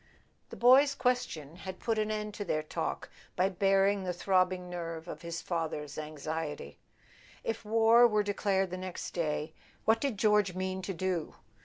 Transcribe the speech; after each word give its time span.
The 0.49 0.55
boy's 0.55 0.95
question 0.95 1.57
had 1.57 1.77
put 1.79 1.99
an 1.99 2.09
end 2.09 2.33
to 2.33 2.43
their 2.43 2.63
talk 2.63 3.11
by 3.35 3.49
baring 3.49 4.03
the 4.03 4.13
throbbing 4.13 4.67
nerve 4.67 5.07
of 5.07 5.21
his 5.21 5.43
father's 5.43 5.95
anxiety. 5.95 6.79
If 7.43 7.63
war 7.63 8.07
were 8.07 8.23
declared 8.23 8.71
the 8.71 8.77
next 8.77 9.11
day, 9.11 9.53
what 9.85 10.01
did 10.01 10.17
George 10.17 10.55
mean 10.55 10.81
to 10.81 10.93
do? 10.95 11.35